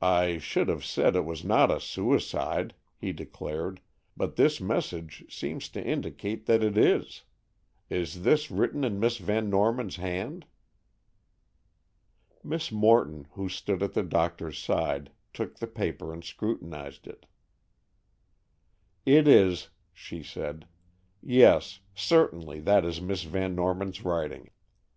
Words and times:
"I 0.00 0.38
should 0.38 0.68
have 0.68 0.84
said 0.84 1.16
it 1.16 1.24
was 1.24 1.42
not 1.44 1.68
a 1.68 1.80
suicide," 1.80 2.74
he 2.96 3.12
declared, 3.12 3.80
"but 4.16 4.36
this 4.36 4.60
message 4.60 5.24
seems 5.28 5.68
to 5.70 5.84
indicate 5.84 6.46
that 6.46 6.62
it 6.62 6.78
is. 6.78 7.24
Is 7.90 8.22
this 8.22 8.52
written 8.52 8.84
in 8.84 9.00
Miss 9.00 9.16
Van 9.18 9.50
Norman's 9.50 9.96
hand?" 9.96 10.46
Miss 12.44 12.70
Morton, 12.70 13.26
who 13.32 13.48
stood 13.48 13.82
at 13.82 13.94
the 13.94 14.04
doctor's 14.04 14.60
side, 14.60 15.10
took 15.34 15.56
the 15.58 15.66
paper 15.66 16.12
and 16.12 16.22
scrutinized 16.22 17.08
it. 17.08 17.26
"It 19.04 19.26
is," 19.26 19.70
she 19.92 20.22
said. 20.22 20.68
"Yes, 21.20 21.80
certainly 21.96 22.60
that 22.60 22.84
is 22.84 23.00
Miss 23.00 23.24
Van 23.24 23.56
Norman's 23.56 24.04
writing. 24.04 24.50